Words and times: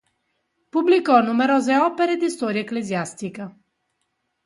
Pubblicò 0.67 1.21
numerose 1.21 1.75
opere 1.77 2.17
di 2.17 2.27
storia 2.27 2.61
ecclesiastica. 2.61 3.55